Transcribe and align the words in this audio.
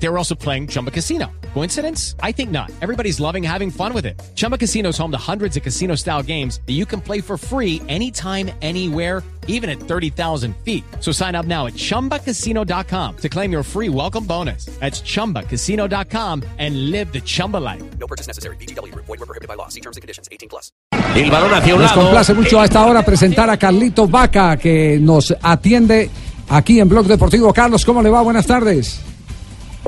They 0.00 0.08
were 0.08 0.18
also 0.18 0.34
playing 0.34 0.68
Chumba 0.68 0.90
Casino. 0.90 1.26
Coincidence? 1.54 2.14
I 2.22 2.32
think 2.32 2.50
not. 2.50 2.70
Everybody's 2.80 3.18
loving 3.18 3.42
having 3.42 3.70
fun 3.70 3.92
with 3.92 4.06
it. 4.06 4.20
Chumba 4.36 4.56
Casino 4.56 4.90
is 4.90 4.98
home 4.98 5.10
to 5.10 5.18
hundreds 5.18 5.56
of 5.56 5.62
casino 5.62 5.96
style 5.96 6.22
games 6.22 6.60
that 6.66 6.74
you 6.74 6.86
can 6.86 7.00
play 7.00 7.20
for 7.20 7.36
free 7.36 7.82
anytime, 7.88 8.50
anywhere, 8.62 9.22
even 9.48 9.68
at 9.68 9.80
30,000 9.80 10.54
feet. 10.64 10.84
So 11.00 11.10
sign 11.10 11.34
up 11.34 11.46
now 11.46 11.66
at 11.66 11.74
chumbacasino.com 11.74 13.16
to 13.16 13.28
claim 13.28 13.50
your 13.50 13.64
free 13.64 13.88
welcome 13.88 14.24
bonus. 14.24 14.66
That's 14.78 15.00
chumbacasino.com 15.00 16.44
and 16.58 16.90
live 16.92 17.12
the 17.12 17.20
Chumba 17.20 17.56
life. 17.56 17.82
No 17.98 18.06
purchase 18.06 18.28
necessary. 18.28 18.56
BGW. 18.56 18.94
Void 18.94 19.08
were 19.08 19.26
prohibited 19.26 19.48
by 19.48 19.54
law. 19.54 19.68
See 19.68 19.80
terms 19.80 19.96
and 19.96 20.02
conditions. 20.02 20.28
18 20.30 20.48
plus. 20.48 20.70
El 21.16 21.30
balón 21.30 21.52
hacia 21.54 21.74
un 21.74 21.82
Nos 21.82 21.92
complace 21.92 22.34
mucho 22.34 22.60
a 22.60 22.66
esta 22.66 22.84
hora 22.86 23.04
presentar 23.04 23.50
a 23.50 23.56
Carlito 23.56 24.06
Vaca 24.06 24.56
que 24.56 24.98
nos 25.00 25.34
atiende 25.42 26.10
aquí 26.48 26.78
en 26.78 26.88
Blog 26.88 27.06
Deportivo. 27.06 27.52
Carlos, 27.52 27.84
¿cómo 27.84 28.02
le 28.02 28.10
va? 28.10 28.22
Buenas 28.22 28.46
tardes. 28.46 29.00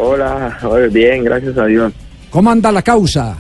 Hola, 0.03 0.59
bien, 0.91 1.25
gracias 1.25 1.59
a 1.59 1.67
Dios. 1.67 1.93
¿Cómo 2.31 2.51
anda 2.51 2.73
la 2.73 2.81
causa? 2.81 3.37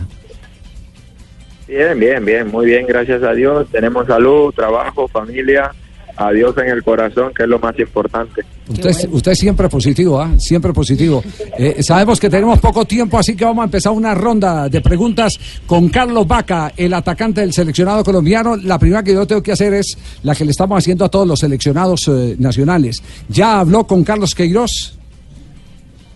Bien, 1.67 1.99
bien, 1.99 2.23
bien, 2.23 2.49
muy 2.49 2.67
bien, 2.67 2.87
gracias 2.87 3.23
a 3.23 3.33
Dios. 3.33 3.67
Tenemos 3.71 4.07
salud, 4.07 4.53
trabajo, 4.53 5.09
familia, 5.09 5.71
a 6.17 6.31
Dios 6.33 6.55
en 6.59 6.69
el 6.69 6.83
corazón, 6.83 7.33
que 7.35 7.45
es 7.45 7.49
lo 7.49 7.59
más 7.59 7.79
importante. 7.79 8.43
Usted, 8.69 9.09
usted 9.11 9.35
siempre 9.35 9.71
positivo, 9.71 10.21
¿ah? 10.21 10.35
Siempre 10.39 10.75
positivo. 10.75 11.25
Eh, 11.57 11.83
sabemos 11.83 12.21
que 12.21 12.29
tenemos 12.29 12.59
poco 12.59 12.85
tiempo, 12.85 13.19
así 13.19 13.35
que 13.35 13.47
vamos 13.47 13.63
a 13.63 13.65
empezar 13.65 13.93
una 13.93 14.15
ronda 14.15 14.69
de 14.69 14.83
preguntas 14.83 15.41
con 15.67 15.89
Carlos 15.89 16.27
Vaca, 16.27 16.75
el 16.77 16.93
atacante 16.93 17.41
del 17.41 17.55
seleccionado 17.55 18.05
colombiano. 18.05 18.57
La 18.57 18.79
primera 18.79 19.03
que 19.03 19.15
yo 19.15 19.27
tengo 19.27 19.43
que 19.43 19.53
hacer 19.53 19.73
es 19.73 19.97
la 20.25 20.35
que 20.35 20.45
le 20.45 20.51
estamos 20.51 20.77
haciendo 20.77 21.07
a 21.07 21.09
todos 21.09 21.27
los 21.27 21.41
seleccionados 21.41 22.07
eh, 22.09 22.37
nacionales. 22.39 23.03
¿Ya 23.31 23.61
habló 23.61 23.87
con 23.87 24.05
Carlos 24.05 24.35
Queiroz? 24.35 25.00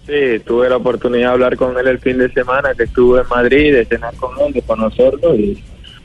Sí, 0.07 0.39
tuve 0.45 0.69
la 0.69 0.77
oportunidad 0.77 1.29
de 1.29 1.33
hablar 1.33 1.57
con 1.57 1.79
él 1.79 1.87
el 1.89 1.99
fin 1.99 2.19
de 2.19 2.31
semana, 2.31 2.75
que 2.75 2.85
estuve 2.85 3.23
en 3.23 3.29
Madrid, 3.29 3.73
de 3.73 3.87
cenar 3.87 4.15
con 4.17 4.39
él, 4.47 4.53
de 4.53 4.63
conocerlo 4.63 5.35
y, 5.35 5.63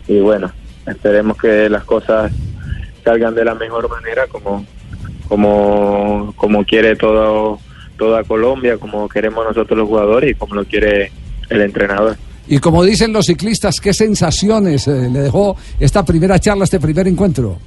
y 0.08 0.20
bueno, 0.20 0.52
esperemos 0.88 1.38
que 1.38 1.70
las 1.70 1.84
cosas 1.84 2.32
salgan 3.04 3.36
de 3.36 3.44
la 3.46 3.56
mejor 3.56 3.90
manera 3.90 4.28
como 4.28 4.66
como 5.28 6.34
como 6.36 6.64
quiere 6.66 6.96
todo 6.96 7.60
toda 7.98 8.24
Colombia, 8.24 8.78
como 8.78 9.10
queremos 9.10 9.46
nosotros 9.46 9.78
los 9.78 9.88
jugadores 9.88 10.32
y 10.32 10.36
como 10.36 10.56
lo 10.56 10.66
quiere 10.66 11.12
el 11.50 11.62
entrenador. 11.62 12.16
Y 12.48 12.60
como 12.60 12.84
dicen 12.84 13.14
los 13.14 13.28
ciclistas, 13.28 13.80
¿qué 13.80 13.94
sensaciones 13.94 14.88
eh, 14.88 15.10
le 15.12 15.20
dejó 15.20 15.56
esta 15.80 16.04
primera 16.04 16.40
charla, 16.40 16.64
este 16.64 16.80
primer 16.80 17.08
encuentro? 17.08 17.60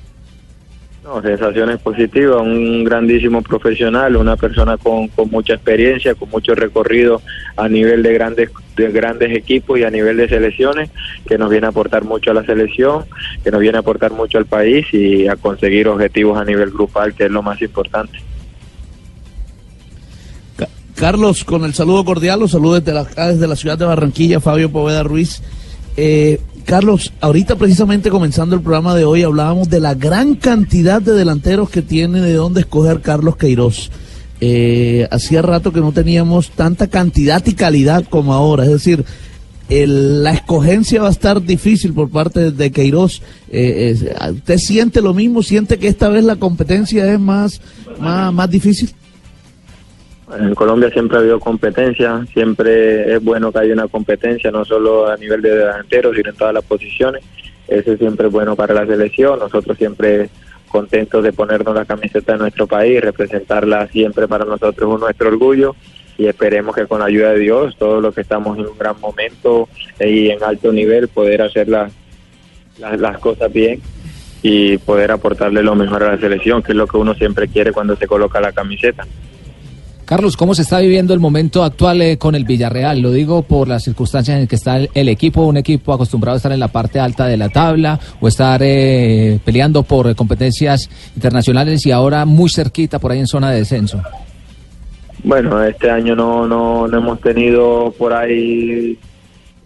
No, 1.04 1.20
sensaciones 1.20 1.80
positivas, 1.80 2.40
un 2.40 2.84
grandísimo 2.84 3.42
profesional, 3.42 4.14
una 4.14 4.36
persona 4.36 4.76
con, 4.76 5.08
con 5.08 5.28
mucha 5.30 5.54
experiencia, 5.54 6.14
con 6.14 6.30
mucho 6.30 6.54
recorrido 6.54 7.20
a 7.56 7.68
nivel 7.68 8.04
de 8.04 8.12
grandes 8.14 8.50
de 8.76 8.90
grandes 8.92 9.36
equipos 9.36 9.78
y 9.78 9.82
a 9.84 9.90
nivel 9.90 10.16
de 10.16 10.28
selecciones, 10.28 10.90
que 11.26 11.36
nos 11.36 11.50
viene 11.50 11.66
a 11.66 11.70
aportar 11.70 12.04
mucho 12.04 12.30
a 12.30 12.34
la 12.34 12.44
selección, 12.46 13.04
que 13.42 13.50
nos 13.50 13.60
viene 13.60 13.76
a 13.78 13.80
aportar 13.80 14.12
mucho 14.12 14.38
al 14.38 14.46
país 14.46 14.86
y 14.94 15.26
a 15.26 15.34
conseguir 15.36 15.88
objetivos 15.88 16.38
a 16.40 16.44
nivel 16.44 16.70
grupal, 16.70 17.12
que 17.14 17.24
es 17.24 17.30
lo 17.32 17.42
más 17.42 17.60
importante. 17.60 18.18
Ca- 20.56 20.68
Carlos, 20.94 21.44
con 21.44 21.64
el 21.64 21.74
saludo 21.74 22.04
cordial, 22.04 22.40
los 22.40 22.52
saludos 22.52 22.84
desde 22.84 22.94
la, 22.94 23.04
desde 23.32 23.46
la 23.48 23.56
ciudad 23.56 23.76
de 23.76 23.84
Barranquilla, 23.86 24.40
Fabio 24.40 24.70
Poveda 24.70 25.02
Ruiz. 25.02 25.42
Eh, 25.96 26.40
Carlos, 26.62 27.12
ahorita 27.20 27.56
precisamente 27.56 28.10
comenzando 28.10 28.54
el 28.56 28.62
programa 28.62 28.94
de 28.94 29.04
hoy 29.04 29.22
hablábamos 29.22 29.68
de 29.68 29.80
la 29.80 29.94
gran 29.94 30.34
cantidad 30.34 31.00
de 31.02 31.12
delanteros 31.12 31.70
que 31.70 31.82
tiene 31.82 32.20
de 32.20 32.34
dónde 32.34 32.60
escoger 32.60 33.00
Carlos 33.00 33.36
Queiroz. 33.36 33.90
Eh, 34.40 35.06
hacía 35.10 35.42
rato 35.42 35.72
que 35.72 35.80
no 35.80 35.92
teníamos 35.92 36.50
tanta 36.50 36.88
cantidad 36.88 37.44
y 37.46 37.52
calidad 37.54 38.04
como 38.08 38.32
ahora, 38.34 38.64
es 38.64 38.70
decir, 38.70 39.04
el- 39.68 40.22
la 40.24 40.32
escogencia 40.32 41.00
va 41.02 41.08
a 41.08 41.12
estar 41.12 41.40
difícil 41.42 41.92
por 41.92 42.10
parte 42.10 42.50
de 42.50 42.70
Queiroz. 42.72 43.22
Eh, 43.50 43.96
¿Usted 44.34 44.58
siente 44.58 45.00
lo 45.00 45.14
mismo? 45.14 45.42
¿Siente 45.42 45.78
que 45.78 45.88
esta 45.88 46.08
vez 46.08 46.24
la 46.24 46.36
competencia 46.36 47.10
es 47.12 47.20
más, 47.20 47.60
más, 48.00 48.32
más 48.32 48.50
difícil? 48.50 48.90
En 50.38 50.54
Colombia 50.54 50.90
siempre 50.90 51.18
ha 51.18 51.20
habido 51.20 51.40
competencia, 51.40 52.24
siempre 52.32 53.14
es 53.14 53.22
bueno 53.22 53.52
que 53.52 53.58
haya 53.58 53.74
una 53.74 53.88
competencia, 53.88 54.50
no 54.50 54.64
solo 54.64 55.10
a 55.10 55.16
nivel 55.16 55.42
de 55.42 55.56
delanteros, 55.56 56.16
sino 56.16 56.30
en 56.30 56.36
todas 56.36 56.54
las 56.54 56.64
posiciones. 56.64 57.22
Eso 57.68 57.96
siempre 57.96 58.26
es 58.26 58.32
bueno 58.32 58.56
para 58.56 58.74
la 58.74 58.86
selección. 58.86 59.38
Nosotros 59.38 59.76
siempre 59.76 60.30
contentos 60.68 61.22
de 61.22 61.32
ponernos 61.32 61.74
la 61.74 61.84
camiseta 61.84 62.32
de 62.32 62.38
nuestro 62.38 62.66
país, 62.66 63.00
representarla 63.00 63.86
siempre 63.88 64.26
para 64.26 64.46
nosotros 64.46 64.94
es 64.94 65.00
nuestro 65.00 65.28
orgullo 65.28 65.76
y 66.16 66.26
esperemos 66.26 66.74
que 66.74 66.86
con 66.86 67.00
la 67.00 67.06
ayuda 67.06 67.32
de 67.32 67.40
Dios, 67.40 67.76
todos 67.78 68.02
los 68.02 68.14
que 68.14 68.22
estamos 68.22 68.58
en 68.58 68.66
un 68.66 68.78
gran 68.78 68.98
momento 68.98 69.68
y 70.00 70.30
en 70.30 70.42
alto 70.42 70.72
nivel, 70.72 71.08
poder 71.08 71.42
hacer 71.42 71.68
las, 71.68 71.92
las, 72.78 72.98
las 72.98 73.18
cosas 73.18 73.52
bien 73.52 73.82
y 74.42 74.78
poder 74.78 75.12
aportarle 75.12 75.62
lo 75.62 75.74
mejor 75.74 76.02
a 76.02 76.12
la 76.12 76.18
selección, 76.18 76.62
que 76.62 76.72
es 76.72 76.76
lo 76.76 76.86
que 76.86 76.96
uno 76.96 77.14
siempre 77.14 77.48
quiere 77.48 77.72
cuando 77.72 77.94
se 77.96 78.06
coloca 78.06 78.40
la 78.40 78.52
camiseta. 78.52 79.06
Carlos, 80.12 80.36
¿cómo 80.36 80.54
se 80.54 80.60
está 80.60 80.78
viviendo 80.78 81.14
el 81.14 81.20
momento 81.20 81.64
actual 81.64 82.02
eh, 82.02 82.18
con 82.18 82.34
el 82.34 82.44
Villarreal? 82.44 83.00
Lo 83.00 83.12
digo 83.12 83.40
por 83.40 83.66
las 83.66 83.84
circunstancias 83.84 84.38
en 84.38 84.46
que 84.46 84.56
está 84.56 84.76
el, 84.76 85.08
equipo, 85.08 85.40
un 85.46 85.56
equipo 85.56 85.94
acostumbrado 85.94 86.34
a 86.34 86.36
estar 86.36 86.52
en 86.52 86.60
la 86.60 86.68
parte 86.68 87.00
alta 87.00 87.24
de 87.24 87.38
la 87.38 87.48
tabla 87.48 87.98
o 88.20 88.28
estar 88.28 88.60
eh, 88.62 89.40
peleando 89.42 89.84
por 89.84 90.10
eh, 90.10 90.14
competencias 90.14 90.90
internacionales 91.16 91.86
y 91.86 91.92
ahora 91.92 92.26
muy 92.26 92.50
cerquita 92.50 92.98
por 92.98 93.10
ahí 93.10 93.20
en 93.20 93.26
zona 93.26 93.50
de 93.52 93.60
descenso. 93.60 94.02
Bueno, 95.24 95.64
este 95.64 95.90
año 95.90 96.14
no, 96.14 96.46
no, 96.46 96.86
no 96.86 96.98
hemos 96.98 97.18
tenido 97.22 97.94
por 97.96 98.12
ahí 98.12 98.98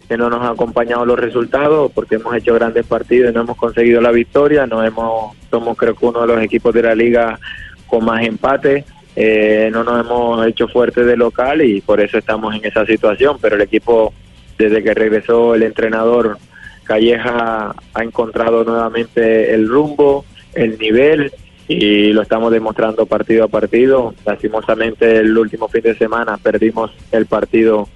que 0.07 0.15
no 0.15 0.29
nos 0.29 0.39
han 0.39 0.53
acompañado 0.53 1.05
los 1.05 1.19
resultados 1.19 1.91
porque 1.93 2.15
hemos 2.15 2.33
hecho 2.33 2.53
grandes 2.53 2.85
partidos 2.85 3.31
y 3.31 3.33
no 3.33 3.41
hemos 3.41 3.57
conseguido 3.57 3.99
la 3.99 4.11
victoria. 4.11 4.65
No 4.65 4.81
hemos, 4.81 5.35
somos 5.51 5.77
creo 5.77 5.93
que 5.93 6.05
uno 6.05 6.21
de 6.21 6.27
los 6.27 6.41
equipos 6.41 6.73
de 6.73 6.83
la 6.83 6.95
liga 6.95 7.37
con 7.85 8.05
más 8.05 8.23
empate. 8.23 8.85
Eh, 9.19 9.71
no 9.73 9.83
nos 9.83 10.05
hemos 10.05 10.45
hecho 10.45 10.67
fuertes 10.67 11.03
de 11.07 11.17
local 11.17 11.63
y 11.63 11.81
por 11.81 11.99
eso 11.99 12.19
estamos 12.19 12.53
en 12.53 12.63
esa 12.63 12.85
situación. 12.85 13.37
Pero 13.41 13.55
el 13.55 13.63
equipo, 13.63 14.13
desde 14.59 14.83
que 14.83 14.93
regresó 14.93 15.55
el 15.55 15.63
entrenador 15.63 16.37
Calleja, 16.83 17.73
ha 17.95 18.03
encontrado 18.03 18.63
nuevamente 18.63 19.55
el 19.55 19.67
rumbo, 19.67 20.23
el 20.53 20.77
nivel 20.77 21.31
y 21.67 22.13
lo 22.13 22.21
estamos 22.21 22.51
demostrando 22.51 23.07
partido 23.07 23.45
a 23.45 23.47
partido. 23.47 24.13
Lastimosamente 24.23 25.17
el 25.17 25.35
último 25.35 25.67
fin 25.67 25.81
de 25.81 25.97
semana 25.97 26.37
perdimos 26.37 26.91
el 27.11 27.25
partido 27.25 27.89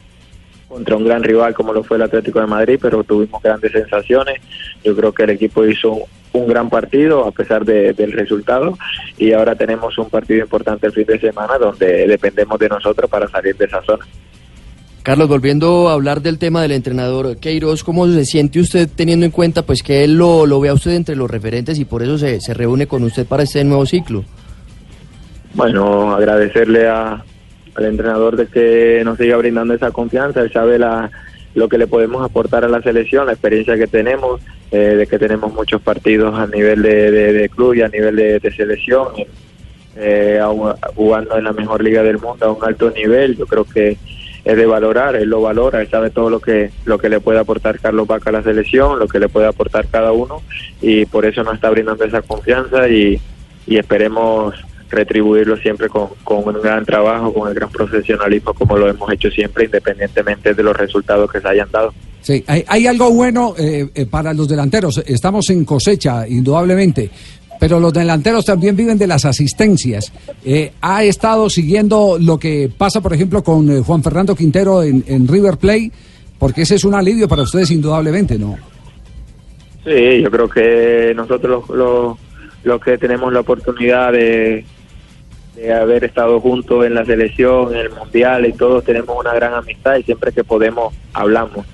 contra 0.67 0.95
un 0.95 1.05
gran 1.05 1.21
rival 1.21 1.53
como 1.53 1.71
lo 1.71 1.83
fue 1.83 1.97
el 1.97 2.03
Atlético 2.03 2.39
de 2.39 2.47
Madrid, 2.47 2.79
pero 2.81 3.03
tuvimos 3.03 3.43
grandes 3.43 3.73
sensaciones. 3.73 4.41
Yo 4.83 4.95
creo 4.95 5.11
que 5.11 5.23
el 5.23 5.29
equipo 5.29 5.63
hizo 5.67 5.99
un, 6.33 6.47
gran 6.47 6.69
partido 6.69 7.25
a 7.25 7.31
pesar 7.31 7.65
de- 7.65 7.93
del 7.93 8.11
resultado 8.11 8.77
y 9.17 9.33
ahora 9.33 9.55
tenemos 9.55 9.97
un 9.97 10.09
partido 10.09 10.41
importante 10.41 10.87
el 10.87 10.93
fin 10.93 11.05
de 11.05 11.19
semana 11.19 11.57
donde 11.57 12.07
dependemos 12.07 12.57
de 12.59 12.69
nosotros 12.69 13.09
para 13.09 13.27
salir 13.27 13.55
de 13.57 13.65
esa 13.65 13.81
zona. 13.83 14.05
Carlos, 15.03 15.27
volviendo 15.27 15.89
a 15.89 15.93
hablar 15.93 16.21
del 16.21 16.37
tema 16.37 16.61
del 16.61 16.73
entrenador 16.73 17.37
Queiroz, 17.37 17.83
¿cómo 17.83 18.05
se 18.07 18.23
siente 18.23 18.59
usted 18.59 18.87
teniendo 18.95 19.25
en 19.25 19.31
cuenta 19.31 19.63
pues 19.63 19.81
que 19.81 20.03
él 20.03 20.13
lo, 20.15 20.45
lo 20.45 20.59
ve 20.59 20.69
a 20.69 20.73
usted 20.75 20.91
entre 20.91 21.15
los 21.15 21.29
referentes 21.29 21.79
y 21.79 21.85
por 21.85 22.03
eso 22.03 22.19
se, 22.19 22.39
se 22.39 22.53
reúne 22.53 22.85
con 22.85 23.01
usted 23.03 23.25
para 23.25 23.41
este 23.43 23.63
nuevo 23.63 23.85
ciclo? 23.87 24.23
Bueno, 25.53 26.13
agradecerle 26.13 26.87
a, 26.87 27.23
al 27.75 27.85
entrenador 27.85 28.37
de 28.37 28.47
que 28.47 29.01
nos 29.03 29.17
siga 29.17 29.37
brindando 29.37 29.73
esa 29.73 29.91
confianza. 29.91 30.41
Él 30.41 30.51
sabe 30.53 30.77
la, 30.79 31.09
lo 31.55 31.67
que 31.69 31.77
le 31.77 31.87
podemos 31.87 32.23
aportar 32.23 32.63
a 32.63 32.69
la 32.69 32.81
selección, 32.81 33.25
la 33.25 33.33
experiencia 33.33 33.77
que 33.77 33.87
tenemos, 33.87 34.41
eh, 34.71 34.77
de 34.97 35.07
que 35.07 35.19
tenemos 35.19 35.53
muchos 35.53 35.81
partidos 35.81 36.37
a 36.39 36.47
nivel 36.47 36.81
de, 36.81 37.11
de- 37.11 37.33
club 37.49 37.73
y 37.75 37.81
a 37.81 37.89
nivel 37.89 38.15
de, 38.15 38.39
selección, 38.51 39.07
eh, 39.97 40.39
agu- 40.41 40.75
jugando 40.95 41.37
en 41.37 41.43
la 41.43 41.51
mejor 41.53 41.83
liga 41.83 42.03
del 42.03 42.19
mundo 42.19 42.45
a 42.45 42.51
un 42.51 42.63
alto 42.63 42.89
nivel. 42.91 43.35
Yo 43.35 43.45
creo 43.45 43.65
que 43.65 43.97
es 44.45 44.57
de 44.57 44.65
valorar, 44.65 45.15
él 45.15 45.29
lo 45.29 45.41
valora, 45.41 45.81
él 45.81 45.89
sabe 45.89 46.09
todo 46.09 46.29
lo 46.29 46.39
que 46.39 46.71
lo 46.85 46.97
que 46.97 47.09
le 47.09 47.19
puede 47.19 47.37
aportar 47.39 47.79
Carlos 47.79 48.07
Vaca 48.07 48.29
a 48.29 48.33
la 48.33 48.43
selección, 48.43 48.97
lo 48.97 49.07
que 49.07 49.19
le 49.19 49.29
puede 49.29 49.47
aportar 49.47 49.85
cada 49.91 50.11
uno 50.13 50.41
y 50.81 51.05
por 51.05 51.25
eso 51.25 51.43
nos 51.43 51.55
está 51.55 51.69
brindando 51.69 52.05
esa 52.05 52.21
confianza 52.23 52.87
y 52.87 53.19
esperemos 53.67 54.55
retribuirlo 54.91 55.57
siempre 55.57 55.89
con, 55.89 56.09
con 56.23 56.55
un 56.55 56.61
gran 56.61 56.85
trabajo, 56.85 57.33
con 57.33 57.47
el 57.47 57.53
gran 57.53 57.69
profesionalismo 57.69 58.53
como 58.53 58.77
lo 58.77 58.89
hemos 58.89 59.11
hecho 59.11 59.29
siempre, 59.31 59.65
independientemente 59.65 60.53
de 60.53 60.63
los 60.63 60.75
resultados 60.75 61.31
que 61.31 61.39
se 61.39 61.47
hayan 61.47 61.69
dado. 61.71 61.93
Sí, 62.21 62.43
hay, 62.45 62.63
hay 62.67 62.87
algo 62.87 63.09
bueno 63.11 63.55
eh, 63.57 63.89
eh, 63.95 64.05
para 64.05 64.33
los 64.33 64.47
delanteros. 64.47 65.01
Estamos 65.07 65.49
en 65.49 65.65
cosecha, 65.65 66.27
indudablemente. 66.27 67.09
Pero 67.59 67.79
los 67.79 67.93
delanteros 67.93 68.43
también 68.43 68.75
viven 68.75 68.97
de 68.97 69.05
las 69.05 69.23
asistencias. 69.23 70.11
Eh, 70.43 70.71
¿Ha 70.81 71.03
estado 71.03 71.47
siguiendo 71.47 72.17
lo 72.19 72.39
que 72.39 72.71
pasa, 72.75 73.01
por 73.01 73.13
ejemplo, 73.13 73.43
con 73.43 73.69
eh, 73.69 73.81
Juan 73.81 74.01
Fernando 74.01 74.35
Quintero 74.35 74.81
en, 74.81 75.03
en 75.05 75.27
River 75.27 75.57
Plate? 75.57 75.91
Porque 76.39 76.63
ese 76.63 76.73
es 76.73 76.85
un 76.85 76.95
alivio 76.95 77.27
para 77.27 77.43
ustedes, 77.43 77.69
indudablemente, 77.69 78.39
¿no? 78.39 78.57
Sí, 79.83 80.21
yo 80.23 80.31
creo 80.31 80.49
que 80.49 81.13
nosotros 81.15 81.69
los, 81.69 81.77
los, 81.77 82.17
los 82.63 82.81
que 82.81 82.97
tenemos 82.97 83.31
la 83.31 83.41
oportunidad 83.41 84.11
de, 84.11 84.65
de 85.61 85.73
haber 85.73 86.03
estado 86.03 86.39
juntos 86.39 86.85
en 86.85 86.95
la 86.95 87.05
selección, 87.05 87.73
en 87.73 87.81
el 87.81 87.89
mundial 87.91 88.45
y 88.45 88.53
todos 88.53 88.83
tenemos 88.83 89.15
una 89.17 89.33
gran 89.33 89.53
amistad 89.53 89.95
y 89.97 90.03
siempre 90.03 90.31
que 90.31 90.43
podemos 90.43 90.93
hablamos. 91.13 91.65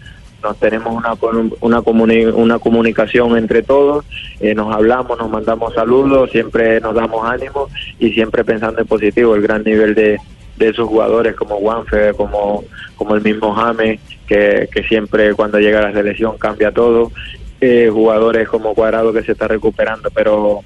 Nos 0.44 0.58
tenemos 0.60 0.94
una 0.94 1.14
una, 1.62 1.82
comuni- 1.82 2.32
una 2.34 2.60
comunicación 2.60 3.38
entre 3.38 3.64
todos, 3.64 4.06
eh, 4.40 4.54
nos 4.54 4.74
hablamos, 4.74 5.18
nos 5.18 5.30
mandamos 5.30 5.74
saludos, 5.74 6.30
siempre 6.32 6.80
nos 6.80 6.94
damos 6.94 7.28
ánimo 7.28 7.70
y 7.98 8.12
siempre 8.12 8.44
pensando 8.44 8.82
en 8.82 8.88
positivo, 8.88 9.36
el 9.36 9.42
gran 9.42 9.64
nivel 9.64 9.96
de, 9.96 10.20
de 10.58 10.70
esos 10.70 10.88
jugadores 10.88 11.36
como 11.36 11.56
Juanfe, 11.56 12.14
como, 12.14 12.64
como 12.96 13.16
el 13.16 13.22
mismo 13.22 13.54
James, 13.54 14.00
que, 14.28 14.70
que 14.72 14.84
siempre 14.84 15.34
cuando 15.34 15.60
llega 15.60 15.80
a 15.80 15.90
la 15.90 15.94
selección 15.94 16.38
cambia 16.38 16.72
todo, 16.72 17.12
eh, 17.60 17.90
jugadores 17.92 18.48
como 18.48 18.76
Cuadrado 18.76 19.12
que 19.12 19.24
se 19.24 19.32
está 19.32 19.48
recuperando, 19.48 20.12
pero 20.14 20.60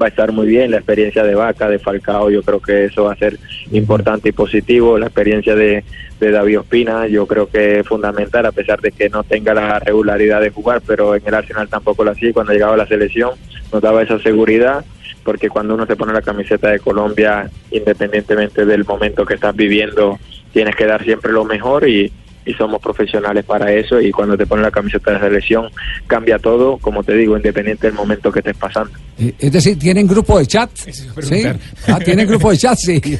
va 0.00 0.06
a 0.06 0.08
estar 0.08 0.32
muy 0.32 0.46
bien. 0.46 0.70
La 0.70 0.78
experiencia 0.78 1.22
de 1.24 1.34
Vaca, 1.34 1.68
de 1.68 1.78
Falcao, 1.78 2.30
yo 2.30 2.42
creo 2.42 2.60
que 2.60 2.86
eso 2.86 3.04
va 3.04 3.12
a 3.12 3.16
ser 3.16 3.38
importante 3.72 4.30
y 4.30 4.32
positivo, 4.32 4.98
la 4.98 5.06
experiencia 5.06 5.54
de, 5.54 5.84
de 6.20 6.30
David 6.30 6.60
Ospina, 6.60 7.06
yo 7.06 7.26
creo 7.26 7.48
que 7.48 7.80
es 7.80 7.86
fundamental, 7.86 8.46
a 8.46 8.52
pesar 8.52 8.80
de 8.80 8.92
que 8.92 9.08
no 9.08 9.22
tenga 9.24 9.54
la 9.54 9.78
regularidad 9.78 10.40
de 10.40 10.50
jugar, 10.50 10.82
pero 10.86 11.14
en 11.14 11.22
el 11.24 11.34
Arsenal 11.34 11.68
tampoco 11.68 12.04
lo 12.04 12.12
hacía, 12.12 12.32
cuando 12.32 12.52
llegaba 12.52 12.74
a 12.74 12.78
la 12.78 12.86
selección 12.86 13.30
nos 13.72 13.82
daba 13.82 14.02
esa 14.02 14.18
seguridad, 14.18 14.84
porque 15.24 15.48
cuando 15.48 15.74
uno 15.74 15.86
se 15.86 15.96
pone 15.96 16.12
la 16.12 16.22
camiseta 16.22 16.70
de 16.70 16.80
Colombia, 16.80 17.50
independientemente 17.70 18.64
del 18.64 18.84
momento 18.84 19.26
que 19.26 19.34
estás 19.34 19.54
viviendo, 19.54 20.18
tienes 20.52 20.74
que 20.74 20.86
dar 20.86 21.04
siempre 21.04 21.32
lo 21.32 21.44
mejor 21.44 21.86
y, 21.88 22.10
y 22.48 22.54
somos 22.54 22.80
profesionales 22.80 23.44
para 23.44 23.70
eso 23.72 24.00
y 24.00 24.10
cuando 24.10 24.36
te 24.36 24.46
pones 24.46 24.64
la 24.64 24.70
camiseta 24.70 25.12
de 25.12 25.20
selección 25.20 25.68
cambia 26.06 26.38
todo, 26.38 26.78
como 26.78 27.04
te 27.04 27.14
digo, 27.14 27.36
independiente 27.36 27.86
del 27.88 27.94
momento 27.94 28.32
que 28.32 28.38
estés 28.40 28.56
pasando. 28.56 28.90
Eh, 29.18 29.34
Es 29.38 29.52
decir, 29.52 29.78
¿tienen 29.78 30.06
grupo 30.06 30.38
de 30.38 30.46
chat? 30.46 30.70
¿Sí? 30.74 31.44
Ah, 31.86 31.98
¿Tienen 31.98 32.26
grupo 32.26 32.50
de 32.50 32.56
chat? 32.58 32.76
Sí. 32.76 33.00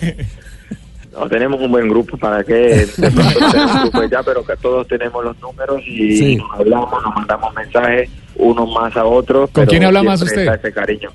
No, 1.12 1.28
tenemos 1.28 1.60
un 1.60 1.72
buen 1.72 1.88
grupo 1.88 2.16
para 2.16 2.44
que 2.44 2.86
ya, 4.10 4.22
pero 4.22 4.44
que 4.44 4.56
todos 4.62 4.86
tenemos 4.86 5.24
los 5.24 5.36
números 5.40 5.82
y 5.84 6.16
Sí. 6.16 6.36
nos 6.36 6.60
hablamos, 6.60 6.92
nos 7.02 7.14
mandamos 7.16 7.54
mensajes 7.54 8.08
unos 8.36 8.70
más 8.72 8.96
a 8.96 9.04
otros. 9.04 9.50
¿Con 9.50 9.62
pero 9.64 9.66
quién 9.70 9.84
habla 9.84 10.04
más 10.04 10.20
siempre 10.20 10.44
usted? 10.44 10.58
ese 10.60 10.72
cariño. 10.72 11.10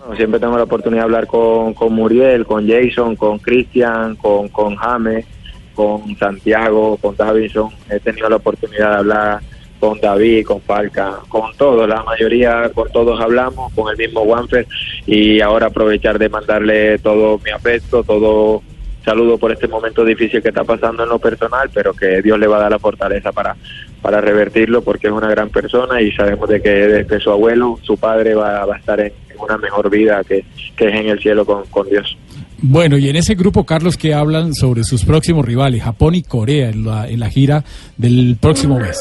Bueno, 0.00 0.16
siempre 0.16 0.38
tengo 0.38 0.58
la 0.58 0.64
oportunidad 0.64 1.02
de 1.02 1.04
hablar 1.04 1.26
con, 1.28 1.72
con 1.72 1.94
Muriel, 1.94 2.44
con 2.44 2.68
Jason, 2.68 3.16
con 3.16 3.38
Cristian, 3.38 4.16
con, 4.16 4.48
con 4.48 4.76
James, 4.76 5.24
con 5.76 6.16
Santiago, 6.16 6.96
con 6.96 7.14
Davison. 7.14 7.70
He 7.88 8.00
tenido 8.00 8.28
la 8.28 8.36
oportunidad 8.36 8.90
de 8.90 8.96
hablar 8.96 9.40
con 9.78 10.00
David, 10.00 10.46
con 10.46 10.60
Falca, 10.62 11.18
con 11.28 11.54
todos, 11.56 11.86
la 11.88 12.02
mayoría, 12.02 12.70
con 12.74 12.90
todos 12.90 13.20
hablamos, 13.20 13.72
con 13.74 13.90
el 13.90 13.96
mismo 13.96 14.22
Wanfer 14.22 14.66
y 15.06 15.40
ahora 15.40 15.66
aprovechar 15.66 16.18
de 16.18 16.30
mandarle 16.30 16.98
todo 16.98 17.38
mi 17.44 17.50
afecto, 17.50 18.02
todo 18.02 18.62
saludo 19.04 19.38
por 19.38 19.52
este 19.52 19.68
momento 19.68 20.04
difícil 20.04 20.42
que 20.42 20.48
está 20.48 20.64
pasando 20.64 21.04
en 21.04 21.10
lo 21.10 21.18
personal, 21.18 21.70
pero 21.72 21.92
que 21.92 22.22
Dios 22.22 22.38
le 22.40 22.48
va 22.48 22.56
a 22.56 22.60
dar 22.62 22.72
la 22.72 22.78
fortaleza 22.78 23.30
para, 23.30 23.54
para 24.02 24.20
revertirlo 24.20 24.82
porque 24.82 25.06
es 25.06 25.12
una 25.12 25.28
gran 25.28 25.50
persona 25.50 26.00
y 26.00 26.10
sabemos 26.12 26.48
de 26.48 26.60
que 26.60 26.70
desde 26.70 27.20
su 27.20 27.30
abuelo, 27.30 27.78
su 27.82 27.96
padre 27.98 28.34
va, 28.34 28.64
va 28.64 28.74
a 28.74 28.78
estar 28.78 28.98
en, 28.98 29.12
en 29.30 29.38
una 29.38 29.58
mejor 29.58 29.90
vida 29.90 30.24
que, 30.24 30.44
que 30.74 30.88
es 30.88 30.94
en 30.94 31.08
el 31.08 31.20
cielo 31.20 31.44
con, 31.44 31.66
con 31.66 31.88
Dios. 31.88 32.16
Bueno, 32.62 32.96
y 32.96 33.08
en 33.08 33.16
ese 33.16 33.34
grupo, 33.34 33.64
Carlos, 33.64 33.96
que 33.96 34.14
hablan 34.14 34.54
sobre 34.54 34.84
sus 34.84 35.04
próximos 35.04 35.44
rivales, 35.44 35.82
Japón 35.82 36.14
y 36.14 36.22
Corea, 36.22 36.70
en 36.70 36.84
la, 36.84 37.08
en 37.08 37.20
la 37.20 37.28
gira 37.28 37.64
del 37.96 38.36
próximo 38.40 38.78
mes. 38.78 38.98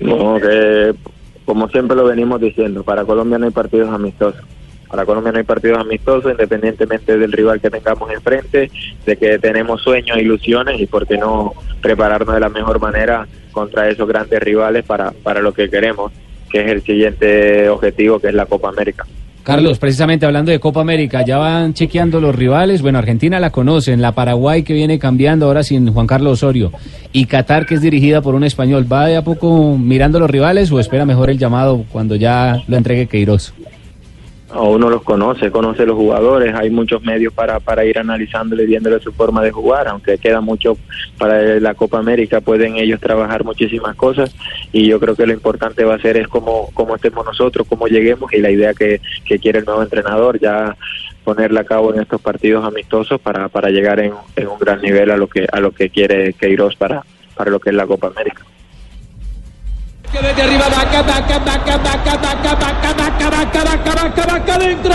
No, 0.00 0.38
que 0.38 0.94
como 1.44 1.68
siempre 1.68 1.96
lo 1.96 2.04
venimos 2.04 2.40
diciendo, 2.40 2.82
para 2.82 3.04
Colombia 3.04 3.38
no 3.38 3.46
hay 3.46 3.52
partidos 3.52 3.90
amistosos. 3.90 4.42
Para 4.88 5.06
Colombia 5.06 5.32
no 5.32 5.38
hay 5.38 5.44
partidos 5.44 5.78
amistosos, 5.78 6.30
independientemente 6.30 7.18
del 7.18 7.32
rival 7.32 7.60
que 7.60 7.70
tengamos 7.70 8.10
enfrente, 8.12 8.70
de 9.04 9.16
que 9.16 9.38
tenemos 9.38 9.82
sueños, 9.82 10.18
ilusiones 10.18 10.80
y 10.80 10.86
por 10.86 11.06
qué 11.06 11.18
no 11.18 11.52
prepararnos 11.80 12.34
de 12.34 12.40
la 12.40 12.48
mejor 12.48 12.80
manera 12.80 13.26
contra 13.50 13.88
esos 13.88 14.06
grandes 14.06 14.40
rivales 14.40 14.84
para, 14.84 15.10
para 15.10 15.40
lo 15.40 15.52
que 15.52 15.68
queremos, 15.68 16.12
que 16.50 16.64
es 16.64 16.70
el 16.70 16.82
siguiente 16.82 17.68
objetivo, 17.68 18.20
que 18.20 18.28
es 18.28 18.34
la 18.34 18.46
Copa 18.46 18.68
América. 18.68 19.04
Carlos, 19.44 19.78
precisamente 19.78 20.24
hablando 20.24 20.50
de 20.50 20.58
Copa 20.58 20.80
América, 20.80 21.22
ya 21.22 21.36
van 21.36 21.74
chequeando 21.74 22.18
los 22.18 22.34
rivales. 22.34 22.80
Bueno, 22.80 22.98
Argentina 22.98 23.38
la 23.38 23.50
conocen, 23.50 24.00
la 24.00 24.12
Paraguay 24.12 24.62
que 24.62 24.72
viene 24.72 24.98
cambiando 24.98 25.44
ahora 25.44 25.62
sin 25.62 25.92
Juan 25.92 26.06
Carlos 26.06 26.42
Osorio 26.42 26.72
y 27.12 27.26
Qatar 27.26 27.66
que 27.66 27.74
es 27.74 27.82
dirigida 27.82 28.22
por 28.22 28.34
un 28.34 28.42
español. 28.42 28.90
¿Va 28.90 29.06
de 29.06 29.16
a 29.16 29.22
poco 29.22 29.76
mirando 29.76 30.18
los 30.18 30.30
rivales 30.30 30.72
o 30.72 30.80
espera 30.80 31.04
mejor 31.04 31.28
el 31.28 31.38
llamado 31.38 31.84
cuando 31.92 32.16
ya 32.16 32.62
lo 32.66 32.78
entregue 32.78 33.06
Queiroz? 33.06 33.52
Uno 34.62 34.88
los 34.88 35.02
conoce, 35.02 35.50
conoce 35.50 35.84
los 35.84 35.96
jugadores, 35.96 36.54
hay 36.54 36.70
muchos 36.70 37.02
medios 37.02 37.32
para, 37.32 37.60
para 37.60 37.84
ir 37.84 37.98
analizándole 37.98 38.62
y 38.62 38.66
viéndole 38.66 39.00
su 39.00 39.12
forma 39.12 39.42
de 39.42 39.50
jugar, 39.50 39.88
aunque 39.88 40.18
queda 40.18 40.40
mucho 40.40 40.76
para 41.18 41.58
la 41.60 41.74
Copa 41.74 41.98
América, 41.98 42.40
pueden 42.40 42.76
ellos 42.76 43.00
trabajar 43.00 43.44
muchísimas 43.44 43.96
cosas. 43.96 44.34
Y 44.72 44.86
yo 44.86 45.00
creo 45.00 45.16
que 45.16 45.26
lo 45.26 45.32
importante 45.32 45.84
va 45.84 45.94
a 45.94 46.00
ser 46.00 46.16
es 46.16 46.28
cómo, 46.28 46.70
cómo 46.74 46.94
estemos 46.96 47.24
nosotros, 47.26 47.66
cómo 47.68 47.88
lleguemos 47.88 48.32
y 48.32 48.40
la 48.40 48.50
idea 48.50 48.74
que, 48.74 49.00
que 49.24 49.38
quiere 49.38 49.58
el 49.58 49.64
nuevo 49.64 49.82
entrenador, 49.82 50.38
ya 50.38 50.76
ponerla 51.24 51.62
a 51.62 51.64
cabo 51.64 51.92
en 51.92 52.00
estos 52.00 52.20
partidos 52.20 52.64
amistosos 52.64 53.20
para, 53.20 53.48
para 53.48 53.70
llegar 53.70 53.98
en, 53.98 54.12
en 54.36 54.46
un 54.46 54.58
gran 54.58 54.80
nivel 54.82 55.10
a 55.10 55.16
lo 55.16 55.26
que 55.26 55.46
a 55.50 55.58
lo 55.58 55.72
que 55.72 55.88
quiere 55.88 56.34
Queiroz 56.34 56.76
para, 56.76 57.02
para 57.34 57.50
lo 57.50 57.58
que 57.58 57.70
es 57.70 57.76
la 57.76 57.86
Copa 57.86 58.08
América. 58.08 58.44
Que 60.14 60.22
desde 60.22 60.42
arriba 60.42 60.68
vaca, 60.68 61.02
vaca, 61.02 61.38
vaca, 61.40 61.76
vaca, 61.76 62.16
vaca, 62.16 62.54
vaca, 62.54 62.94
vaca, 62.94 63.30
vaca, 63.30 63.64
vaca, 63.64 63.94
vaca, 63.94 64.26
vaca, 64.26 64.54
adentro. 64.54 64.94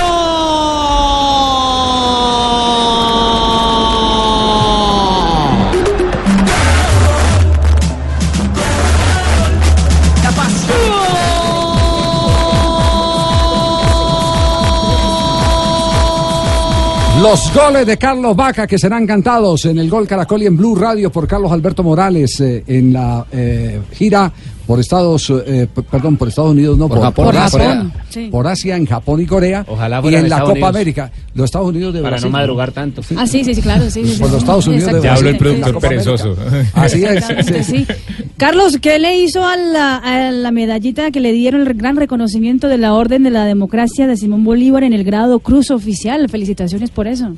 Los 17.21 17.53
goles 17.53 17.85
de 17.85 17.97
Carlos 17.97 18.33
Vaca 18.37 18.65
que 18.65 18.79
serán 18.79 19.05
cantados 19.05 19.65
en 19.65 19.79
el 19.79 19.89
Gol 19.89 20.07
Caracol 20.07 20.41
y 20.41 20.45
en 20.45 20.55
Blue 20.55 20.75
Radio 20.75 21.11
por 21.11 21.27
Carlos 21.27 21.51
Alberto 21.51 21.83
Morales 21.83 22.39
eh, 22.39 22.63
en 22.65 22.93
la 22.93 23.25
eh, 23.33 23.81
gira 23.91 24.31
por 24.69 24.79
Estados, 24.79 25.33
eh, 25.47 25.67
p- 25.73 25.81
perdón, 25.81 26.15
por 26.15 26.27
Estados 26.27 26.51
Unidos, 26.51 26.77
no, 26.77 26.87
Por 26.87 27.01
Japón, 27.01 27.35
Asia, 27.35 27.89
sí. 28.09 28.27
por 28.29 28.45
Asia, 28.45 28.77
en 28.77 28.85
Japón 28.85 29.19
y 29.19 29.25
Corea, 29.25 29.65
Ojalá 29.67 29.99
y 30.03 30.07
en 30.09 30.11
la 30.13 30.19
Estados 30.19 30.41
Copa 30.43 30.51
Unidos. 30.51 30.69
América, 30.75 31.11
los 31.33 31.45
Estados 31.45 31.69
Unidos 31.69 31.93
de 31.95 31.99
Para 32.01 32.09
Brasil. 32.11 32.31
no 32.31 32.37
madrugar 32.37 32.71
tanto. 32.71 33.01
Ah, 33.17 33.25
sí, 33.25 33.43
sí, 33.43 33.55
sí, 33.55 33.63
claro, 33.63 33.89
sí. 33.89 34.05
sí, 34.05 34.11
sí. 34.13 34.21
Por 34.21 34.29
los 34.29 34.37
Estados 34.43 34.67
Unidos 34.67 34.93
de 34.93 35.01
Ya 35.01 35.15
habló 35.15 35.29
el 35.29 35.37
productor 35.37 35.79
perezoso. 35.79 36.35
Así 36.75 37.03
es. 37.03 37.11
Exactamente, 37.13 37.63
sí. 37.63 37.85
sí. 37.87 37.93
Carlos, 38.37 38.77
¿qué 38.79 38.99
le 38.99 39.17
hizo 39.17 39.43
a 39.43 39.57
la, 39.57 39.95
a 39.97 40.29
la 40.31 40.51
medallita 40.51 41.09
que 41.09 41.19
le 41.19 41.31
dieron 41.33 41.61
el 41.65 41.73
gran 41.73 41.95
reconocimiento 41.95 42.67
de 42.67 42.77
la 42.77 42.93
Orden 42.93 43.23
de 43.23 43.31
la 43.31 43.45
Democracia 43.45 44.05
de 44.05 44.17
Simón 44.17 44.43
Bolívar 44.43 44.83
en 44.83 44.93
el 44.93 45.03
grado 45.03 45.39
Cruz 45.39 45.71
Oficial? 45.71 46.29
Felicitaciones 46.29 46.91
por 46.91 47.07
eso. 47.07 47.33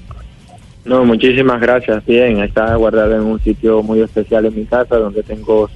No, 0.84 1.05
muchísimas 1.05 1.62
gracias. 1.62 2.05
Bien, 2.05 2.41
está 2.41 2.75
guardado 2.75 3.15
en 3.15 3.22
un 3.22 3.39
sitio 3.41 3.82
muy 3.84 4.01
especial 4.01 4.46
en 4.48 4.55
mi 4.55 4.65
casa, 4.65 4.98
donde 4.98 5.24
tengo 5.24 5.70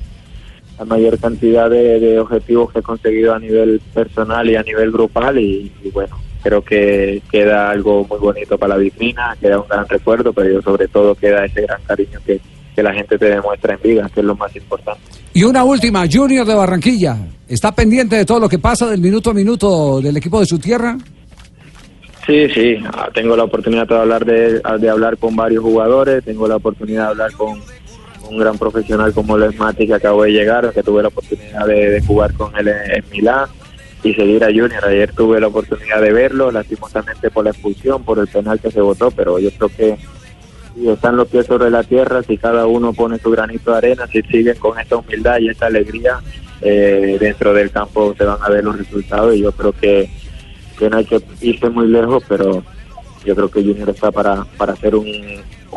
la 0.78 0.86
mayor 0.86 1.20
cantidad 1.20 1.70
de, 1.70 2.00
de 2.00 2.20
objetivos 2.20 2.72
que 2.72 2.80
he 2.80 2.84
conseguido 2.84 3.34
a 3.34 3.40
nivel 3.40 3.82
personal 3.94 4.50
y 4.50 4.56
a 4.56 4.64
nivel 4.64 4.92
grupal. 4.92 5.40
Y, 5.40 5.72
y 5.84 5.90
bueno, 5.92 6.18
creo 6.44 6.62
que 6.62 7.22
queda 7.32 7.72
algo 7.72 8.06
muy 8.06 8.20
bonito 8.20 8.58
para 8.58 8.76
la 8.76 8.80
vitrina, 8.80 9.36
queda 9.40 9.60
un 9.60 9.68
gran 9.68 9.88
recuerdo, 9.88 10.34
pero 10.34 10.52
yo 10.52 10.62
sobre 10.62 10.88
todo 10.88 11.16
queda 11.16 11.46
ese 11.46 11.62
gran 11.62 11.82
cariño 11.84 12.20
que, 12.26 12.40
que 12.76 12.84
la 12.84 12.94
gente 12.94 13.18
te 13.18 13.26
demuestra 13.26 13.74
en 13.74 13.82
vida, 13.82 14.10
que 14.14 14.20
es 14.20 14.26
lo 14.26 14.36
más 14.36 14.56
importante. 14.56 15.02
Y 15.34 15.44
una 15.44 15.64
última, 15.64 16.06
Junior 16.12 16.46
de 16.46 16.56
Barranquilla. 16.56 17.18
¿Está 17.48 17.74
pendiente 17.74 18.16
de 18.16 18.26
todo 18.26 18.40
lo 18.40 18.50
que 18.50 18.58
pasa 18.58 18.90
del 18.90 19.02
minuto 19.02 19.30
a 19.30 19.34
minuto 19.34 20.02
del 20.02 20.18
equipo 20.18 20.40
de 20.40 20.46
su 20.46 20.58
tierra? 20.58 20.98
Sí, 22.26 22.50
sí, 22.50 22.78
ah, 22.92 23.10
tengo 23.14 23.36
la 23.36 23.44
oportunidad 23.44 23.88
de 23.88 23.96
hablar 23.96 24.26
de, 24.26 24.62
de 24.80 24.90
hablar 24.90 25.18
con 25.18 25.36
varios 25.36 25.64
jugadores, 25.64 26.24
tengo 26.24 26.48
la 26.48 26.56
oportunidad 26.56 27.04
de 27.04 27.10
hablar 27.10 27.32
con 27.34 27.60
un 28.30 28.38
gran 28.38 28.58
profesional 28.58 29.14
como 29.14 29.38
lo 29.38 29.50
es 29.50 29.58
Mati 29.58 29.88
que 29.88 29.94
acabo 29.94 30.24
de 30.24 30.32
llegar, 30.32 30.72
que 30.74 30.84
tuve 30.84 31.02
la 31.02 31.10
oportunidad 31.10 31.66
de, 31.68 32.02
jugar 32.06 32.34
con 32.34 32.56
él 32.58 32.68
en, 32.68 32.92
en 32.92 33.04
Milán 33.12 33.50
y 34.04 34.14
seguir 34.14 34.44
a 34.44 34.48
Junior. 34.48 34.86
Ayer 34.86 35.12
tuve 35.14 35.40
la 35.40 35.48
oportunidad 35.48 36.02
de 36.02 36.14
verlo, 36.14 36.52
lastimosamente 36.52 37.30
por 37.30 37.46
la 37.46 37.52
expulsión, 37.52 38.04
por 38.04 38.20
el 38.20 38.28
penal 38.28 38.60
que 38.60 38.72
se 38.72 38.82
votó, 38.82 39.12
pero 39.12 39.40
yo 39.40 39.50
creo 39.52 39.70
que 39.70 39.98
si 40.76 40.90
están 40.90 41.16
los 41.16 41.28
pies 41.28 41.46
sobre 41.46 41.70
la 41.70 41.84
tierra, 41.84 42.22
si 42.24 42.38
cada 42.38 42.68
uno 42.68 42.94
pone 42.94 43.18
su 43.20 43.32
granito 43.32 43.72
de 43.72 43.78
arena, 43.78 44.08
si 44.08 44.22
siguen 44.24 44.58
con 44.58 44.78
esta 44.80 44.98
humildad 44.98 45.40
y 45.40 45.50
esta 45.50 45.68
alegría, 45.68 46.20
eh, 46.62 47.18
dentro 47.20 47.54
del 47.54 47.72
campo 47.72 48.14
se 48.18 48.24
van 48.24 48.38
a 48.42 48.50
ver 48.50 48.64
los 48.64 48.78
resultados 48.78 49.36
y 49.36 49.42
yo 49.42 49.52
creo 49.52 49.72
que 49.72 50.10
que 50.78 50.90
no 50.90 50.98
hay 50.98 51.06
que 51.06 51.22
irse 51.42 51.70
muy 51.70 51.88
lejos, 51.88 52.24
pero 52.28 52.64
yo 53.26 53.36
creo 53.36 53.50
que 53.50 53.64
Junior 53.64 53.90
está 53.90 54.12
para, 54.12 54.46
para 54.58 54.74
hacer 54.74 54.96
un, 54.96 55.08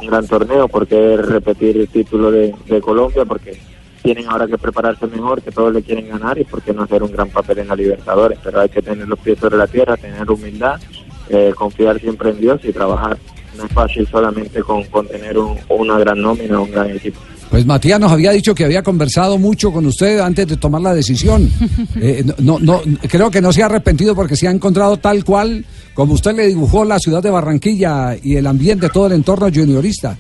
un 0.01 0.07
gran 0.07 0.27
torneo, 0.27 0.69
porque 0.69 1.17
repetir 1.17 1.77
el 1.77 1.89
título 1.89 2.31
de, 2.31 2.55
de 2.67 2.81
Colombia, 2.81 3.25
porque 3.25 3.59
tienen 4.03 4.27
ahora 4.29 4.47
que 4.47 4.57
prepararse 4.59 5.07
mejor, 5.07 5.43
que 5.43 5.51
todos 5.51 5.73
le 5.75 5.83
quieren 5.83 6.09
ganar 6.09 6.39
y 6.39 6.45
por 6.45 6.63
qué 6.63 6.73
no 6.73 6.83
hacer 6.85 7.03
un 7.03 7.11
gran 7.13 7.29
papel 7.31 7.59
en 7.59 7.69
la 7.69 7.77
Libertadores. 7.77 8.39
Pero 8.43 8.61
hay 8.61 8.69
que 8.69 8.81
tener 8.83 9.09
los 9.09 9.19
pies 9.19 9.39
sobre 9.39 9.57
la 9.57 9.67
tierra, 9.67 9.97
tener 9.97 10.31
humildad, 10.31 10.81
eh, 11.29 11.53
confiar 11.57 12.01
siempre 12.01 12.31
en 12.31 12.41
Dios 12.41 12.61
y 12.65 12.73
trabajar. 12.73 13.19
No 13.57 13.65
es 13.65 13.73
fácil 13.73 14.07
solamente 14.07 14.61
con, 14.63 14.85
con 14.85 15.07
tener 15.09 15.37
un- 15.37 15.57
una 15.69 15.99
gran 15.99 16.23
nómina, 16.23 16.61
un 16.61 16.71
gran 16.71 16.91
equipo. 16.91 17.19
Pues 17.51 17.65
Matías 17.67 17.99
nos 17.99 18.13
había 18.13 18.31
dicho 18.31 18.55
que 18.55 18.65
había 18.65 18.83
conversado 18.83 19.37
mucho 19.39 19.73
con 19.73 19.85
usted 19.87 20.21
antes 20.21 20.47
de 20.47 20.57
tomar 20.59 20.81
la 20.83 20.95
decisión. 20.95 21.51
Eh, 22.01 22.23
no, 22.39 22.59
no, 22.61 22.81
no- 22.85 22.99
creo 23.09 23.31
que 23.31 23.41
no 23.41 23.53
se 23.53 23.63
ha 23.63 23.67
arrepentido 23.67 24.15
porque 24.15 24.37
se 24.37 24.47
ha 24.47 24.51
encontrado 24.53 24.99
tal 24.99 25.25
cual 25.25 25.65
como 25.99 26.15
usted 26.15 26.33
le 26.37 26.47
dibujó 26.47 26.85
la 26.85 27.01
ciudad 27.01 27.21
de 27.21 27.29
Barranquilla 27.29 28.15
y 28.23 28.37
el 28.37 28.47
ambiente, 28.47 28.89
todo 28.89 29.09
el 29.09 29.15
entorno 29.15 29.49
juniorista. 29.53 30.17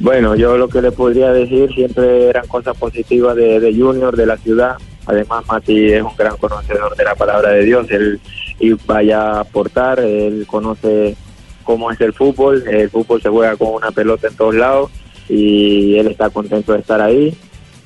Bueno, 0.00 0.34
yo 0.36 0.56
lo 0.56 0.70
que 0.70 0.80
le 0.80 0.90
podría 0.90 1.32
decir 1.32 1.70
siempre 1.74 2.30
eran 2.30 2.46
cosas 2.46 2.74
positivas 2.74 3.36
de, 3.36 3.74
Junior, 3.78 4.16
de 4.16 4.24
la 4.24 4.38
ciudad. 4.38 4.76
Además, 5.04 5.44
Mati 5.46 5.92
es 5.92 6.02
un 6.02 6.16
gran 6.16 6.38
conocedor 6.38 6.96
de 6.96 7.04
la 7.04 7.14
palabra 7.14 7.50
de 7.50 7.62
Dios. 7.62 7.90
Él 7.90 8.18
y 8.58 8.72
vaya 8.86 9.32
a 9.32 9.40
aportar, 9.40 10.00
él 10.00 10.46
conoce 10.46 11.14
cómo 11.62 11.90
es 11.90 12.00
el 12.00 12.14
fútbol. 12.14 12.64
El 12.66 12.88
fútbol 12.88 13.20
se 13.20 13.28
juega 13.28 13.56
con 13.56 13.68
una 13.68 13.90
pelota 13.90 14.28
en 14.28 14.36
todos 14.36 14.54
lados 14.54 14.90
y 15.28 15.98
él 15.98 16.06
está 16.06 16.30
contento 16.30 16.72
de 16.72 16.78
estar 16.78 17.02
ahí. 17.02 17.36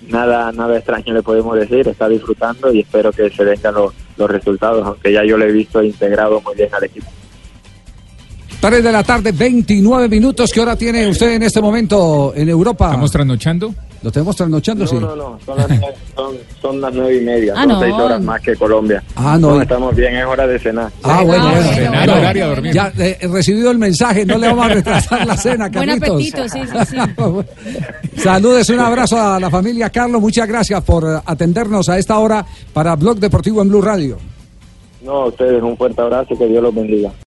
Nada, 0.08 0.52
nada 0.52 0.76
extraño 0.76 1.12
le 1.12 1.25
podemos 1.25 1.58
decir, 1.58 1.88
está 1.88 2.08
disfrutando 2.08 2.73
y 2.73 2.82
espero 2.82 3.11
que 3.11 3.30
se 3.30 3.42
vengan 3.42 3.75
los, 3.75 3.92
los 4.18 4.30
resultados, 4.30 4.87
aunque 4.87 5.12
ya 5.12 5.25
yo 5.25 5.37
lo 5.37 5.44
he 5.44 5.52
visto 5.52 5.82
integrado 5.82 6.40
muy 6.40 6.54
bien 6.54 6.68
al 6.72 6.84
equipo. 6.84 7.06
3 8.60 8.82
de 8.82 8.92
la 8.92 9.04
tarde, 9.04 9.32
29 9.32 10.08
minutos. 10.08 10.50
¿Qué 10.52 10.60
hora 10.60 10.76
tiene 10.76 11.06
usted 11.06 11.34
en 11.34 11.44
este 11.44 11.60
momento 11.60 12.32
en 12.34 12.48
Europa? 12.48 12.87
¿Estamos 12.87 13.12
trasnochando? 13.12 13.75
Lo 14.02 14.12
tenemos 14.12 14.37
trasnochando, 14.37 14.85
No, 14.85 14.90
sí. 14.90 14.97
no, 14.97 15.17
no, 15.17 15.38
son 15.45 15.57
las, 15.59 15.69
nueve- 15.69 15.95
son, 16.14 16.37
son 16.62 16.81
las 16.81 16.95
nueve 16.95 17.17
y 17.17 17.21
media, 17.21 17.52
Ah, 17.57 17.61
son 17.62 17.69
no. 17.69 17.81
seis 17.81 17.95
horas 17.95 18.23
más 18.23 18.40
que 18.40 18.55
Colombia. 18.55 19.02
Ah, 19.17 19.37
no. 19.40 19.61
estamos 19.61 19.95
bien, 19.97 20.14
es 20.14 20.25
hora 20.25 20.47
de 20.47 20.59
cenar. 20.59 20.90
Ah, 21.02 21.23
bueno, 21.25 21.50
bueno. 21.50 21.69
Cenar, 21.73 22.07
No, 22.07 22.14
horario 22.14 22.49
dormir. 22.49 22.73
Ya 22.73 22.93
eh, 22.97 23.19
he 23.21 23.26
recibido 23.28 23.71
el 23.73 23.78
mensaje, 23.78 24.25
no 24.25 24.38
le 24.38 24.47
vamos 24.47 24.67
a 24.67 24.69
retrasar 24.69 25.26
la 25.26 25.37
cena, 25.37 25.69
Buen 25.69 25.99
Carlitos. 25.99 26.11
apetito, 26.11 26.49
sí, 26.49 26.61
sí, 26.64 26.97
sí. 26.97 26.97
Saludes, 28.23 28.69
un 28.71 28.81
abrazo 28.81 29.21
a 29.21 29.38
la 29.40 29.50
familia 29.50 29.90
Carlos, 29.90 30.21
muchas 30.21 30.47
gracias 30.49 30.83
por 30.85 31.23
atendernos 31.25 31.88
a 31.88 31.99
esta 31.99 32.19
hora 32.19 32.45
para 32.73 32.95
Blog 32.97 33.19
Deportivo 33.19 33.62
en 33.62 33.69
Blue 33.69 33.83
Radio. 33.83 34.19
No, 35.02 35.12
a 35.12 35.26
ustedes 35.26 35.62
un 35.62 35.76
fuerte 35.76 36.00
abrazo 36.02 36.35
y 36.35 36.38
que 36.38 36.47
Dios 36.47 36.62
los 36.62 36.75
bendiga. 36.75 37.11